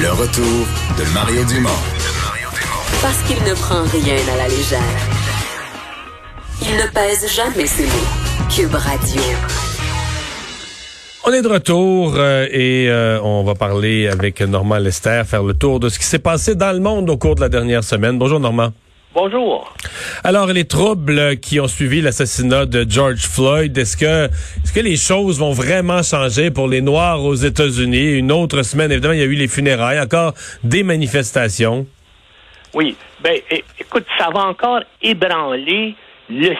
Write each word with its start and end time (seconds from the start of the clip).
Le 0.00 0.10
retour 0.12 0.44
de 0.96 1.12
Mario 1.12 1.44
Dumont. 1.44 1.68
Parce 3.02 3.20
qu'il 3.22 3.36
ne 3.42 3.52
prend 3.54 3.82
rien 3.82 4.16
à 4.32 4.36
la 4.36 4.46
légère. 4.46 4.78
Il 6.62 6.76
ne 6.76 6.86
pèse 6.92 7.26
jamais 7.34 7.66
ses 7.66 7.82
mots. 7.82 8.48
Cube 8.48 8.74
Radio. 8.74 9.20
On 11.26 11.32
est 11.32 11.42
de 11.42 11.48
retour 11.48 12.14
euh, 12.16 12.46
et 12.48 12.88
euh, 12.88 13.20
on 13.24 13.42
va 13.42 13.56
parler 13.56 14.06
avec 14.06 14.40
Normand 14.40 14.78
Lester, 14.78 15.22
faire 15.26 15.42
le 15.42 15.54
tour 15.54 15.80
de 15.80 15.88
ce 15.88 15.98
qui 15.98 16.06
s'est 16.06 16.20
passé 16.20 16.54
dans 16.54 16.72
le 16.72 16.80
monde 16.80 17.10
au 17.10 17.16
cours 17.16 17.34
de 17.34 17.40
la 17.40 17.48
dernière 17.48 17.82
semaine. 17.82 18.18
Bonjour 18.18 18.38
Normand. 18.38 18.72
Bonjour. 19.20 19.74
Alors, 20.22 20.46
les 20.46 20.64
troubles 20.64 21.38
qui 21.40 21.58
ont 21.58 21.66
suivi 21.66 22.00
l'assassinat 22.00 22.66
de 22.66 22.86
George 22.88 23.26
Floyd, 23.26 23.76
est-ce 23.76 23.96
que, 23.96 24.26
est-ce 24.26 24.72
que 24.72 24.78
les 24.78 24.96
choses 24.96 25.40
vont 25.40 25.50
vraiment 25.50 26.04
changer 26.04 26.52
pour 26.52 26.68
les 26.68 26.80
Noirs 26.80 27.24
aux 27.24 27.34
États-Unis? 27.34 28.16
Une 28.16 28.30
autre 28.30 28.62
semaine, 28.62 28.92
évidemment, 28.92 29.14
il 29.14 29.18
y 29.18 29.22
a 29.22 29.26
eu 29.26 29.34
les 29.34 29.48
funérailles, 29.48 29.98
encore 29.98 30.34
des 30.62 30.84
manifestations. 30.84 31.84
Oui. 32.74 32.94
Ben, 33.20 33.40
écoute, 33.80 34.06
ça 34.18 34.28
va 34.32 34.44
encore 34.44 34.82
ébranler 35.02 35.96
le 36.30 36.54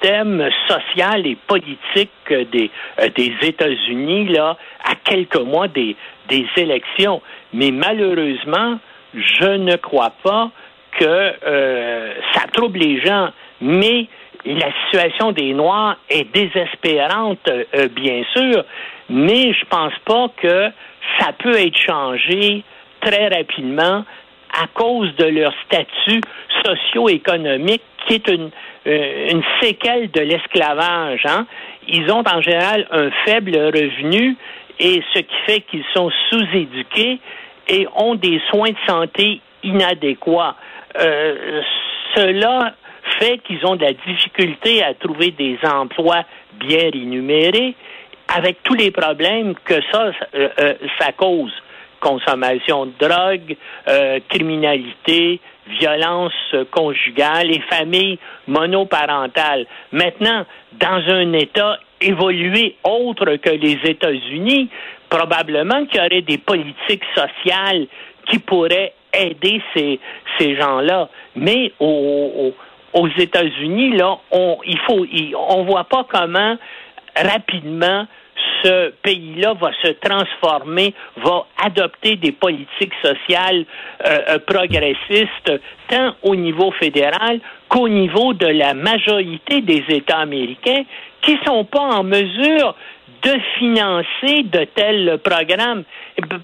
système 0.00 0.48
social 0.68 1.26
et 1.26 1.36
politique 1.48 2.10
des, 2.28 2.70
euh, 3.00 3.08
des 3.16 3.32
États-Unis, 3.42 4.28
là, 4.28 4.56
à 4.84 4.94
quelques 5.02 5.40
mois 5.40 5.66
des, 5.66 5.96
des 6.28 6.46
élections. 6.58 7.20
Mais 7.52 7.72
malheureusement, 7.72 8.78
je 9.14 9.56
ne 9.56 9.74
crois 9.74 10.12
pas 10.22 10.52
que 10.98 11.32
euh, 11.46 12.14
ça 12.34 12.46
trouble 12.52 12.78
les 12.78 13.00
gens, 13.00 13.30
mais 13.60 14.06
la 14.44 14.70
situation 14.84 15.32
des 15.32 15.54
Noirs 15.54 15.96
est 16.10 16.32
désespérante, 16.34 17.48
euh, 17.48 17.88
bien 17.88 18.22
sûr, 18.34 18.64
mais 19.08 19.52
je 19.52 19.64
pense 19.66 19.92
pas 20.04 20.28
que 20.36 20.70
ça 21.18 21.32
peut 21.32 21.58
être 21.58 21.78
changé 21.78 22.62
très 23.00 23.28
rapidement 23.28 24.04
à 24.52 24.66
cause 24.72 25.14
de 25.16 25.24
leur 25.24 25.52
statut 25.66 26.20
socio-économique 26.64 27.82
qui 28.06 28.14
est 28.14 28.28
une, 28.28 28.50
euh, 28.86 29.30
une 29.30 29.42
séquelle 29.60 30.10
de 30.10 30.20
l'esclavage. 30.20 31.22
Hein? 31.24 31.46
Ils 31.88 32.10
ont 32.10 32.22
en 32.26 32.40
général 32.40 32.86
un 32.90 33.10
faible 33.24 33.56
revenu 33.56 34.36
et 34.78 35.02
ce 35.12 35.20
qui 35.20 35.36
fait 35.46 35.60
qu'ils 35.62 35.84
sont 35.94 36.10
sous-éduqués 36.30 37.18
et 37.68 37.88
ont 37.96 38.14
des 38.14 38.40
soins 38.50 38.70
de 38.70 38.76
santé 38.86 39.40
inadéquats. 39.64 40.54
Euh, 41.00 41.62
cela 42.14 42.74
fait 43.18 43.38
qu'ils 43.38 43.64
ont 43.66 43.76
de 43.76 43.84
la 43.84 43.92
difficulté 43.92 44.82
à 44.82 44.94
trouver 44.94 45.30
des 45.32 45.58
emplois 45.64 46.22
bien 46.60 46.90
rémunérés, 46.92 47.74
avec 48.34 48.62
tous 48.62 48.74
les 48.74 48.90
problèmes 48.90 49.54
que 49.64 49.74
ça, 49.92 50.12
euh, 50.34 50.48
euh, 50.60 50.74
cause. 51.16 51.52
Consommation 52.00 52.84
de 52.84 52.92
drogue, 52.98 53.56
criminalité, 54.28 55.40
violence 55.80 56.34
conjugale 56.70 57.50
et 57.50 57.60
familles 57.70 58.18
monoparentales. 58.46 59.64
Maintenant, 59.90 60.44
dans 60.72 61.02
un 61.08 61.32
État 61.32 61.78
évolué 62.02 62.76
autre 62.84 63.36
que 63.36 63.48
les 63.48 63.78
États-Unis, 63.84 64.68
probablement 65.08 65.86
qu'il 65.86 66.00
y 66.02 66.04
aurait 66.04 66.20
des 66.20 66.36
politiques 66.36 67.04
sociales 67.14 67.86
qui 68.26 68.38
pourraient 68.38 68.92
aider 69.18 69.62
ces, 69.74 70.00
ces 70.38 70.56
gens-là. 70.56 71.08
Mais 71.36 71.72
aux, 71.80 72.52
aux 72.94 73.08
États-Unis, 73.18 73.96
là, 73.96 74.18
on 74.30 74.58
il 74.64 74.78
faut 74.80 75.06
on 75.36 75.64
voit 75.64 75.84
pas 75.84 76.06
comment 76.10 76.56
rapidement 77.16 78.06
ce 78.62 78.90
pays-là 79.02 79.54
va 79.54 79.70
se 79.82 79.92
transformer, 79.92 80.94
va 81.16 81.46
adopter 81.62 82.16
des 82.16 82.32
politiques 82.32 82.94
sociales 83.02 83.64
euh, 84.06 84.18
euh, 84.28 84.38
progressistes, 84.38 85.52
tant 85.88 86.14
au 86.22 86.34
niveau 86.34 86.70
fédéral 86.72 87.40
qu'au 87.68 87.88
niveau 87.88 88.32
de 88.32 88.46
la 88.46 88.74
majorité 88.74 89.60
des 89.60 89.84
États 89.88 90.18
américains, 90.18 90.84
qui 91.20 91.38
sont 91.44 91.64
pas 91.64 91.80
en 91.80 92.04
mesure 92.04 92.74
de 93.22 93.38
financer 93.58 94.42
de 94.44 94.64
tels 94.74 95.18
programmes. 95.22 95.84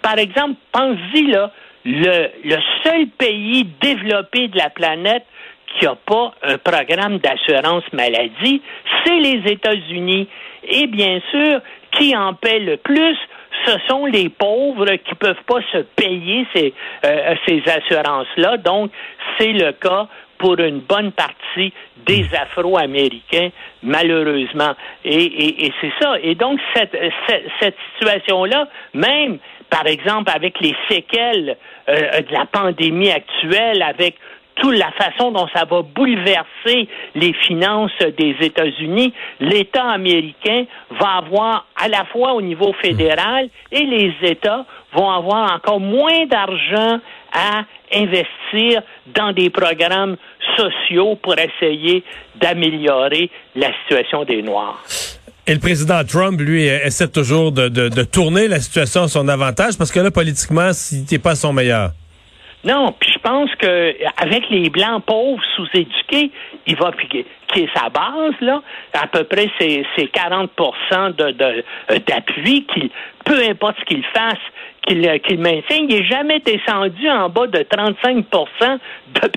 Par 0.03 0.19
exemple, 0.19 0.55
pensez 0.73 1.23
là, 1.27 1.53
le, 1.85 2.29
le 2.45 2.57
seul 2.85 3.07
pays 3.19 3.67
développé 3.81 4.49
de 4.49 4.59
la 4.59 4.71
planète 4.71 5.25
qui 5.79 5.85
n'a 5.85 5.95
pas 5.95 6.33
un 6.43 6.59
programme 6.59 7.19
d'assurance 7.19 7.85
maladie, 7.93 8.61
c'est 9.05 9.19
les 9.19 9.53
États-Unis. 9.53 10.29
Et 10.65 10.87
bien 10.87 11.21
sûr, 11.31 11.61
qui 11.93 12.17
en 12.17 12.35
paie 12.35 12.59
le 12.59 12.77
plus, 12.77 13.17
ce 13.67 13.73
sont 13.89 14.07
les 14.07 14.29
pauvres 14.29 14.95
qui 14.97 15.11
ne 15.11 15.17
peuvent 15.17 15.45
pas 15.47 15.61
se 15.73 15.79
payer 15.97 16.47
ces, 16.55 16.75
euh, 17.05 17.35
ces 17.47 17.63
assurances-là. 17.69 18.57
Donc, 18.59 18.91
c'est 19.39 19.53
le 19.53 19.73
cas 19.73 20.09
pour 20.39 20.59
une 20.59 20.81
bonne 20.81 21.13
partie 21.13 21.73
des 22.07 22.25
Afro-Américains, 22.35 23.51
malheureusement. 23.83 24.75
Et, 25.05 25.67
et, 25.67 25.73
c'est 25.81 25.93
ça. 26.01 26.15
Et 26.23 26.35
donc, 26.35 26.59
cette, 26.75 26.97
cette 27.61 27.77
situation-là, 27.99 28.69
même 28.95 29.39
par 29.71 29.87
exemple, 29.87 30.31
avec 30.35 30.61
les 30.61 30.75
séquelles 30.91 31.57
euh, 31.89 32.21
de 32.21 32.33
la 32.33 32.47
pandémie 32.47 33.11
actuelle, 33.11 33.83
avec 33.83 34.17
toute 34.57 34.77
la 34.77 34.91
façon 34.93 35.31
dont 35.31 35.49
ça 35.55 35.65
va 35.65 35.83
bouleverser 35.83 36.89
les 37.15 37.33
finances 37.33 37.97
des 38.19 38.37
États-Unis, 38.41 39.13
l'État 39.41 39.89
américain 39.91 40.65
va 40.91 41.19
avoir 41.19 41.67
à 41.77 41.89
la 41.89 42.05
fois 42.07 42.35
au 42.35 42.43
niveau 42.43 42.73
fédéral 42.75 43.49
et 43.73 43.85
les 43.85 44.13
États 44.23 44.67
vont 44.93 45.11
avoir 45.11 45.55
encore 45.55 45.81
moins 45.81 46.27
d'argent 46.27 47.01
à 47.33 47.63
investir 47.95 48.83
dans 49.07 49.33
des 49.33 49.51
programmes 49.51 50.17
sociaux 50.57 51.17
pour 51.17 51.37
essayer 51.39 52.05
d'améliorer 52.37 53.31
la 53.55 53.69
situation 53.83 54.25
des 54.25 54.43
Noirs. 54.43 54.83
Et 55.51 55.55
le 55.55 55.59
président 55.59 56.05
Trump, 56.05 56.41
lui, 56.41 56.63
essaie 56.63 57.09
toujours 57.09 57.51
de, 57.51 57.69
de, 57.69 58.05
tourner 58.05 58.47
la 58.47 58.61
situation 58.61 59.03
à 59.03 59.09
son 59.09 59.27
avantage 59.27 59.77
parce 59.77 59.91
que 59.91 59.99
là, 59.99 60.13
politiquement, 60.13 60.71
il 60.93 61.05
n'est 61.11 61.19
pas 61.19 61.35
son 61.35 61.53
meilleur. 61.53 61.91
Non, 62.63 62.95
puis 62.97 63.11
je 63.13 63.19
pense 63.19 63.51
que 63.57 63.95
avec 64.23 64.49
les 64.49 64.71
blancs 64.71 65.03
pauvres 65.05 65.43
sous-éduqués, 65.57 66.31
il 66.69 66.77
va 66.77 66.93
piquer 66.93 67.27
qui 67.49 67.63
est 67.63 67.69
sa 67.75 67.89
base 67.89 68.35
là, 68.41 68.63
à 68.93 69.09
peu 69.09 69.25
près 69.25 69.51
c'est 69.59 70.07
40 70.13 70.51
de 71.19 71.65
d'appui 72.07 72.65
qu'il 72.67 72.91
peu 73.25 73.43
importe 73.49 73.77
ce 73.81 73.85
qu'il 73.87 74.05
fasse, 74.05 74.39
qu'il 74.87 75.21
qu'il 75.23 75.41
maintient, 75.41 75.79
il 75.79 75.87
n'est 75.87 76.05
jamais 76.05 76.39
descendu 76.39 77.11
en 77.11 77.29
bas 77.29 77.49
de 77.49 77.59
35% 77.59 78.79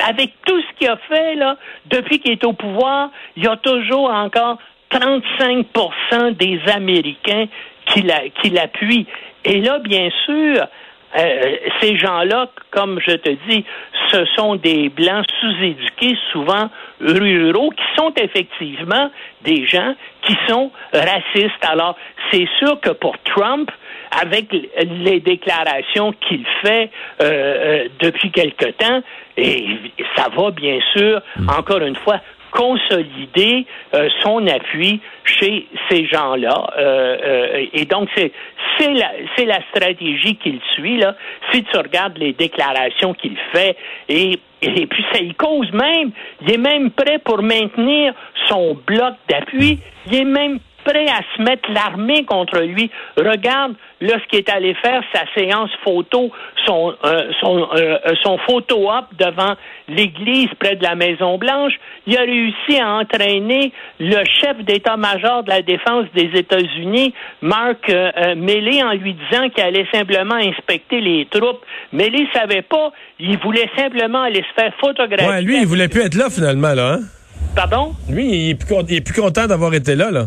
avec 0.07 0.33
tout 0.45 0.61
ce 0.61 0.77
qu'il 0.77 0.89
a 0.89 0.97
fait 1.09 1.33
là 1.35 1.57
depuis 1.87 2.19
qu'il 2.19 2.33
est 2.33 2.45
au 2.45 2.53
pouvoir, 2.53 3.09
il 3.35 3.45
y 3.45 3.47
a 3.47 3.57
toujours 3.57 4.11
encore 4.11 4.59
35% 4.93 6.37
des 6.37 6.59
Américains 6.73 7.47
qui 7.85 8.01
l'appuient. 8.49 9.07
Et 9.45 9.59
là, 9.61 9.79
bien 9.79 10.09
sûr, 10.25 10.67
euh, 11.15 11.55
ces 11.79 11.95
gens-là, 11.97 12.49
comme 12.71 12.99
je 12.99 13.11
te 13.11 13.29
dis, 13.47 13.63
ce 14.09 14.25
sont 14.35 14.55
des 14.55 14.89
blancs 14.89 15.25
sous-éduqués, 15.41 16.17
souvent 16.31 16.69
ruraux, 16.99 17.69
qui 17.69 17.83
sont 17.95 18.13
effectivement 18.15 19.11
des 19.41 19.65
gens 19.67 19.93
qui 20.25 20.35
sont 20.47 20.71
racistes. 20.91 21.63
Alors, 21.63 21.95
c'est 22.31 22.47
sûr 22.59 22.79
que 22.79 22.91
pour 22.91 23.15
Trump, 23.19 23.69
avec 24.21 24.51
les 24.51 25.19
déclarations 25.19 26.13
qu'il 26.27 26.45
fait 26.63 26.89
euh, 27.21 27.23
euh, 27.23 27.87
depuis 27.99 28.31
quelque 28.31 28.71
temps, 28.71 29.01
et 29.37 29.65
ça 30.15 30.29
va 30.35 30.51
bien 30.51 30.79
sûr, 30.93 31.21
mm. 31.37 31.49
encore 31.49 31.81
une 31.81 31.95
fois, 31.95 32.21
consolider 32.53 33.65
euh, 33.95 34.09
son 34.21 34.45
appui 34.47 35.01
chez 35.25 35.67
ces 35.89 36.05
gens-là. 36.05 36.69
Euh, 36.77 37.17
euh, 37.23 37.65
et 37.73 37.85
donc, 37.85 38.09
c'est 38.15 38.31
c'est 38.79 38.93
la, 38.93 39.11
la 39.45 39.59
stratégie 39.69 40.35
qu'il 40.35 40.59
suit, 40.73 40.97
là. 40.97 41.15
Si 41.51 41.63
tu 41.63 41.77
regardes 41.77 42.17
les 42.17 42.33
déclarations 42.33 43.13
qu'il 43.13 43.37
fait, 43.51 43.75
et, 44.09 44.39
et 44.61 44.87
puis 44.87 45.05
ça 45.11 45.19
y 45.19 45.33
cause 45.33 45.71
même, 45.71 46.11
il 46.41 46.53
est 46.53 46.57
même 46.57 46.91
prêt 46.91 47.19
pour 47.19 47.41
maintenir 47.41 48.13
son 48.47 48.75
bloc 48.85 49.13
d'appui, 49.29 49.79
il 50.07 50.15
est 50.15 50.23
même 50.23 50.59
prêt 50.83 51.07
à 51.07 51.21
se 51.35 51.41
mettre 51.41 51.71
l'armée 51.71 52.25
contre 52.25 52.59
lui. 52.59 52.89
Regarde 53.17 53.75
là 54.03 54.19
ce 54.21 54.27
qu'il 54.27 54.39
est 54.39 54.49
allé 54.49 54.75
faire, 54.75 55.01
sa 55.13 55.23
séance 55.33 55.69
photo, 55.83 56.29
son, 56.65 56.93
euh, 57.03 57.31
son, 57.39 57.67
euh, 57.73 57.97
son 58.21 58.37
photo-op 58.39 59.05
devant 59.17 59.55
l'église 59.87 60.49
près 60.59 60.75
de 60.75 60.83
la 60.83 60.95
Maison-Blanche. 60.95 61.73
Il 62.05 62.17
a 62.17 62.21
réussi 62.21 62.79
à 62.79 62.95
entraîner 62.95 63.71
le 63.99 64.23
chef 64.41 64.57
d'état-major 64.63 65.43
de 65.43 65.49
la 65.49 65.61
défense 65.61 66.05
des 66.13 66.29
États-Unis, 66.37 67.13
Mark 67.41 67.89
euh, 67.89 68.35
Milley, 68.35 68.83
en 68.83 68.93
lui 68.93 69.13
disant 69.13 69.49
qu'il 69.49 69.63
allait 69.63 69.87
simplement 69.91 70.35
inspecter 70.35 70.99
les 70.99 71.25
troupes. 71.31 71.61
Milley 71.93 72.27
savait 72.33 72.61
pas, 72.61 72.91
il 73.19 73.37
voulait 73.39 73.69
simplement 73.77 74.23
aller 74.23 74.43
se 74.43 74.61
faire 74.61 74.73
photographier. 74.79 75.27
Ouais, 75.27 75.41
lui, 75.41 75.61
il 75.61 75.65
voulait 75.65 75.87
plus 75.87 76.01
être 76.01 76.15
là 76.15 76.29
finalement, 76.29 76.73
là. 76.73 76.95
Hein? 76.95 76.99
Pardon? 77.55 77.93
Lui, 78.09 78.25
il 78.25 78.49
est 78.51 78.55
plus, 78.55 78.75
il 78.89 78.97
est 78.97 79.01
plus 79.01 79.21
content 79.21 79.47
d'avoir 79.47 79.73
été 79.73 79.95
là, 79.95 80.11
là. 80.11 80.25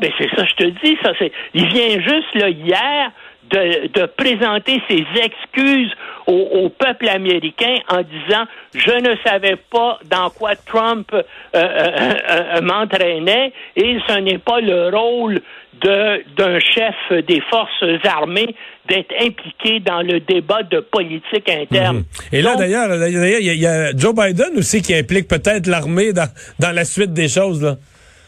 Ben 0.00 0.08
là, 0.08 0.16
ben 0.18 0.28
c'est 0.30 0.36
ça, 0.36 0.44
je 0.44 0.54
te 0.54 0.64
dis, 0.84 0.96
ça 1.02 1.12
c'est. 1.18 1.32
Il 1.54 1.66
vient 1.68 2.00
juste 2.00 2.34
là 2.34 2.48
hier 2.48 3.12
de, 3.50 3.88
de 3.88 4.06
présenter 4.06 4.82
ses 4.88 5.04
excuses 5.22 5.92
au, 6.26 6.32
au, 6.32 6.68
peuple 6.68 7.08
américain 7.08 7.76
en 7.88 8.02
disant 8.02 8.44
je 8.74 8.90
ne 8.90 9.16
savais 9.24 9.56
pas 9.70 9.98
dans 10.10 10.30
quoi 10.30 10.56
Trump 10.56 11.08
euh, 11.12 11.22
euh, 11.54 12.14
euh, 12.30 12.60
m'entraînait 12.62 13.52
et 13.76 13.98
ce 14.08 14.18
n'est 14.18 14.38
pas 14.38 14.60
le 14.60 14.88
rôle 14.94 15.40
d'un 15.82 16.58
chef 16.58 17.24
des 17.28 17.42
forces 17.50 17.84
armées 18.04 18.54
d'être 18.88 19.12
impliqué 19.20 19.78
dans 19.80 20.00
le 20.00 20.20
débat 20.20 20.62
de 20.62 20.80
politique 20.80 21.50
interne. 21.50 21.98
Mhm. 21.98 22.04
Et 22.32 22.40
là, 22.40 22.56
d'ailleurs, 22.56 22.88
il 23.06 23.60
y, 23.60 23.66
a 23.66 23.94
Joe 23.94 24.14
Biden 24.14 24.56
aussi 24.56 24.80
qui 24.80 24.94
implique 24.94 25.28
peut-être 25.28 25.66
l'armée 25.66 26.14
dans, 26.14 26.28
dans 26.58 26.74
la 26.74 26.86
suite 26.86 27.12
des 27.12 27.28
choses. 27.28 27.62
Là. 27.62 27.76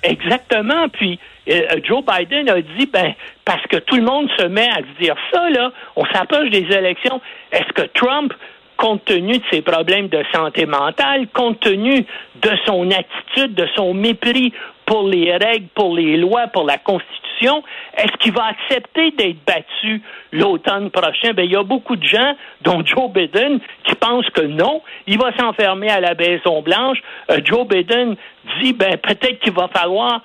Exactement. 0.02 0.88
Puis 0.88 1.18
euh, 1.48 1.80
Joe 1.84 2.04
Biden 2.04 2.48
a 2.48 2.60
dit, 2.60 2.86
ben, 2.86 3.14
parce 3.44 3.66
que 3.66 3.78
tout 3.78 3.96
le 3.96 4.02
monde 4.02 4.28
se 4.38 4.44
met 4.44 4.68
à 4.68 4.82
dire 5.00 5.16
ça, 5.32 5.50
là, 5.50 5.72
on 5.96 6.04
s'approche 6.06 6.50
des 6.50 6.66
élections. 6.70 7.20
Est-ce 7.52 7.72
que 7.72 7.88
Trump, 7.94 8.32
compte 8.76 9.04
tenu 9.04 9.38
de 9.38 9.44
ses 9.50 9.60
problèmes 9.60 10.08
de 10.08 10.22
santé 10.32 10.64
mentale, 10.64 11.26
compte 11.34 11.60
tenu 11.60 12.06
de 12.36 12.50
son 12.64 12.90
attitude, 12.90 13.54
de 13.54 13.66
son 13.74 13.92
mépris 13.92 14.52
pour 14.86 15.06
les 15.08 15.36
règles, 15.36 15.66
pour 15.74 15.94
les 15.94 16.16
lois, 16.16 16.46
pour 16.46 16.64
la 16.64 16.78
Constitution, 16.78 17.27
est-ce 17.42 18.16
qu'il 18.18 18.32
va 18.32 18.46
accepter 18.46 19.10
d'être 19.12 19.44
battu 19.46 20.02
l'automne 20.32 20.90
prochain? 20.90 21.32
Ben, 21.34 21.44
il 21.44 21.52
y 21.52 21.56
a 21.56 21.62
beaucoup 21.62 21.96
de 21.96 22.06
gens, 22.06 22.34
dont 22.62 22.84
Joe 22.84 23.10
Biden, 23.10 23.60
qui 23.84 23.94
pensent 23.94 24.28
que 24.30 24.42
non, 24.42 24.82
il 25.06 25.18
va 25.18 25.36
s'enfermer 25.36 25.90
à 25.90 26.00
la 26.00 26.14
Maison 26.14 26.62
Blanche. 26.62 26.98
Euh, 27.30 27.40
Joe 27.44 27.66
Biden 27.66 28.16
dit, 28.60 28.72
ben, 28.72 28.96
peut-être 28.98 29.40
qu'il 29.40 29.52
va 29.52 29.68
falloir 29.68 30.22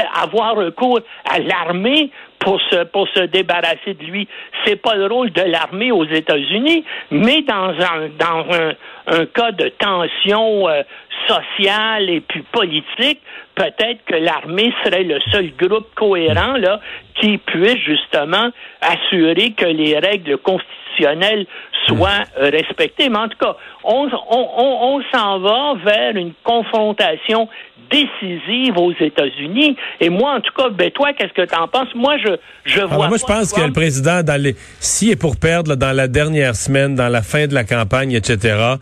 avoir 0.22 0.56
recours 0.56 1.00
à 1.28 1.38
l'armée 1.38 2.10
pour 2.38 2.60
se, 2.70 2.84
pour 2.84 3.08
se 3.08 3.20
débarrasser 3.24 3.94
de 3.94 4.04
lui. 4.04 4.28
C'est 4.64 4.76
pas 4.76 4.94
le 4.94 5.06
rôle 5.06 5.32
de 5.32 5.42
l'armée 5.42 5.90
aux 5.90 6.04
États-Unis, 6.04 6.84
mais 7.10 7.42
dans 7.42 7.70
un, 7.70 8.08
dans 8.18 8.46
un, 8.54 9.26
cas 9.26 9.52
de 9.52 9.68
tension 9.68 10.68
euh, 10.68 10.82
sociale 11.26 12.10
et 12.10 12.20
puis 12.20 12.42
politique, 12.52 13.20
peut-être 13.54 14.04
que 14.04 14.14
l'armée 14.14 14.72
serait 14.84 15.04
le 15.04 15.18
seul 15.32 15.50
groupe 15.56 15.94
cohérent 15.94 16.56
là 16.56 16.80
qui 17.20 17.38
puisse 17.38 17.78
justement 17.78 18.50
assurer 18.80 19.52
que 19.52 19.66
les 19.66 19.98
règles 19.98 20.36
constitutionnelles 20.38 21.46
soient 21.86 22.24
respectées. 22.36 23.08
Mais 23.08 23.18
en 23.18 23.28
tout 23.28 23.38
cas, 23.38 23.56
on, 23.84 24.08
on, 24.30 24.98
on 24.98 25.02
s'en 25.12 25.38
va 25.38 25.74
vers 25.84 26.16
une 26.16 26.32
confrontation 26.44 27.48
décisive 27.90 28.76
aux 28.76 28.92
États-Unis. 28.92 29.76
Et 30.00 30.08
moi, 30.08 30.36
en 30.36 30.40
tout 30.40 30.52
cas, 30.56 30.68
ben 30.70 30.90
toi, 30.90 31.12
qu'est-ce 31.12 31.32
que 31.32 31.46
tu 31.46 31.54
en 31.54 31.68
penses? 31.68 31.94
Moi, 31.94 32.16
je, 32.18 32.36
je 32.64 32.80
ah, 32.80 32.86
vois. 32.86 33.08
moi, 33.08 33.18
je 33.18 33.24
pense 33.24 33.52
que 33.52 33.60
le 33.60 33.72
président, 33.72 34.22
dans 34.22 34.40
les, 34.40 34.54
s'il 34.80 35.10
est 35.10 35.20
pour 35.20 35.36
perdre 35.36 35.76
dans 35.76 35.94
la 35.94 36.08
dernière 36.08 36.56
semaine, 36.56 36.94
dans 36.94 37.08
la 37.08 37.22
fin 37.22 37.46
de 37.46 37.54
la 37.54 37.64
campagne, 37.64 38.12
etc., 38.12 38.76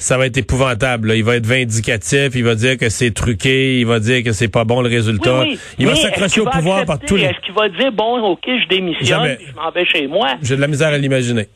ça 0.00 0.16
va 0.16 0.26
être 0.26 0.38
épouvantable. 0.38 1.12
Il 1.14 1.24
va 1.24 1.36
être 1.36 1.46
vindicatif, 1.46 2.34
il 2.34 2.44
va 2.44 2.54
dire 2.54 2.78
que 2.78 2.88
c'est 2.88 3.12
truqué, 3.12 3.80
il 3.80 3.86
va 3.86 4.00
dire 4.00 4.24
que 4.24 4.32
c'est 4.32 4.48
pas 4.48 4.64
bon 4.64 4.80
le 4.80 4.88
résultat. 4.88 5.44
Il 5.78 5.86
va 5.86 5.94
s'accrocher 5.94 6.40
au 6.40 6.46
pouvoir 6.46 6.86
par 6.86 6.98
tous 6.98 7.16
les. 7.16 7.24
Est-ce 7.24 7.40
qu'il 7.44 7.54
va 7.54 7.68
dire 7.68 7.92
bon, 7.92 8.18
ok, 8.18 8.44
je 8.46 8.66
démissionne, 8.68 9.36
je 9.46 9.54
m'en 9.54 9.70
vais 9.70 9.84
chez 9.84 10.06
moi? 10.06 10.28
J'ai 10.42 10.56
de 10.56 10.60
la 10.60 10.68
misère 10.68 10.88
à 10.88 10.98
l'imaginer. 10.98 11.48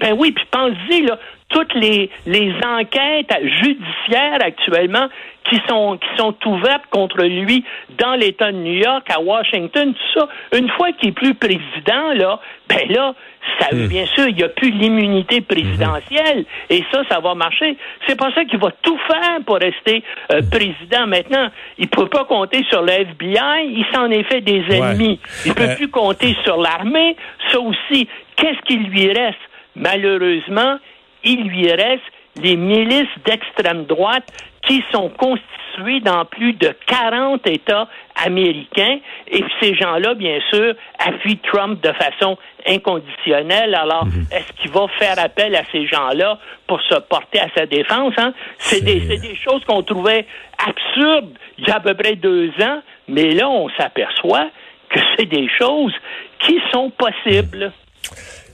Ben 0.00 0.14
oui, 0.16 0.32
puis 0.32 0.44
pense-y 0.50 1.02
là, 1.02 1.18
toutes 1.50 1.74
les, 1.74 2.10
les 2.26 2.52
enquêtes 2.64 3.32
judiciaires 3.62 4.38
actuellement 4.40 5.08
qui 5.50 5.60
sont 5.68 5.98
qui 5.98 6.08
sont 6.16 6.34
ouvertes 6.46 6.86
contre 6.90 7.22
lui 7.24 7.64
dans 7.98 8.14
l'État 8.14 8.52
de 8.52 8.58
New 8.58 8.80
York, 8.80 9.06
à 9.10 9.20
Washington, 9.20 9.92
tout 9.92 10.20
ça. 10.20 10.28
Une 10.56 10.70
fois 10.70 10.92
qu'il 10.92 11.10
est 11.10 11.12
plus 11.12 11.34
président, 11.34 12.14
là, 12.14 12.40
ben 12.68 12.88
là, 12.88 13.14
ça, 13.58 13.74
hmm. 13.74 13.88
bien 13.88 14.06
sûr, 14.06 14.28
il 14.28 14.36
n'y 14.36 14.44
a 14.44 14.48
plus 14.48 14.70
l'immunité 14.70 15.40
présidentielle, 15.40 16.44
et 16.68 16.84
ça, 16.92 17.02
ça 17.08 17.20
va 17.20 17.34
marcher. 17.34 17.76
C'est 18.06 18.16
pas 18.16 18.32
ça 18.32 18.44
qu'il 18.44 18.58
va 18.58 18.70
tout 18.82 18.98
faire 19.06 19.38
pour 19.44 19.56
rester 19.56 20.04
euh, 20.32 20.40
hmm. 20.40 20.50
président. 20.50 21.06
Maintenant, 21.06 21.50
il 21.78 21.88
peut 21.88 22.08
pas 22.08 22.24
compter 22.24 22.64
sur 22.70 22.82
le 22.82 22.92
FBI, 22.92 23.66
il 23.66 23.84
s'en 23.92 24.10
est 24.10 24.24
fait 24.24 24.40
des 24.40 24.62
ennemis. 24.70 25.18
Il 25.44 25.54
peut 25.54 25.68
euh. 25.68 25.76
plus 25.76 25.88
compter 25.88 26.36
sur 26.44 26.58
l'armée. 26.58 27.16
Ça 27.50 27.58
aussi, 27.60 28.08
qu'est-ce 28.36 28.60
qu'il 28.66 28.84
lui 28.84 29.08
reste? 29.12 29.38
Malheureusement, 29.74 30.78
il 31.24 31.42
lui 31.44 31.70
reste 31.70 32.02
les 32.42 32.56
milices 32.56 33.08
d'extrême 33.24 33.84
droite 33.84 34.24
qui 34.70 34.84
sont 34.92 35.08
constituées 35.08 35.98
dans 36.00 36.24
plus 36.26 36.52
de 36.52 36.72
40 36.86 37.44
États 37.48 37.88
américains. 38.24 39.00
Et 39.26 39.42
ces 39.60 39.74
gens-là, 39.74 40.14
bien 40.14 40.38
sûr, 40.48 40.74
appuient 40.98 41.38
Trump 41.38 41.82
de 41.82 41.92
façon 41.92 42.38
inconditionnelle. 42.64 43.74
Alors, 43.74 44.06
mhm. 44.06 44.26
est-ce 44.30 44.52
qu'il 44.60 44.70
va 44.70 44.86
faire 44.96 45.18
appel 45.18 45.56
à 45.56 45.62
ces 45.72 45.86
gens-là 45.86 46.38
pour 46.68 46.80
se 46.82 46.94
porter 47.00 47.40
à 47.40 47.48
sa 47.56 47.66
défense? 47.66 48.14
Hein? 48.16 48.32
C'est 48.58 48.82
des, 48.84 49.00
des, 49.00 49.34
choses 49.34 49.64
qu'on 49.64 49.82
trouvait 49.82 50.26
absurdes 50.64 51.36
il 51.58 51.66
y 51.66 51.70
a 51.72 51.76
à 51.76 51.80
peu 51.80 51.94
près 51.94 52.14
deux 52.14 52.50
ans, 52.62 52.80
mais 53.08 53.30
là, 53.32 53.48
on 53.48 53.68
s'aperçoit 53.70 54.50
que 54.88 55.00
c'est 55.16 55.26
des 55.26 55.48
choses 55.58 55.94
qui 56.38 56.60
sont 56.72 56.90
possibles. 56.90 57.72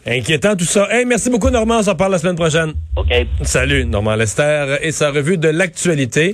Inquiétant 0.08 0.54
tout 0.54 0.64
ça. 0.64 0.86
Hey, 0.90 1.04
merci 1.04 1.30
beaucoup, 1.30 1.50
Normand. 1.50 1.78
On 1.78 1.82
s'en 1.82 1.96
parle 1.96 2.12
la 2.12 2.18
semaine 2.18 2.36
prochaine. 2.36 2.74
OK. 2.94 3.12
Salut, 3.42 3.84
Normand 3.84 4.14
Lester 4.14 4.76
et 4.80 4.92
sa 4.92 5.10
revue 5.10 5.36
de 5.36 5.48
l'actualité. 5.48 6.24